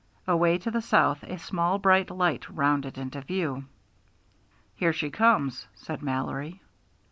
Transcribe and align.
Away 0.27 0.57
to 0.57 0.71
the 0.71 0.81
south 0.81 1.21
a 1.25 1.37
small 1.37 1.77
bright 1.77 2.09
light 2.09 2.49
rounded 2.49 2.97
into 2.97 3.21
view. 3.21 3.65
"Here 4.75 4.93
she 4.93 5.11
comes," 5.11 5.67
said 5.75 6.01
Mallory. 6.01 6.59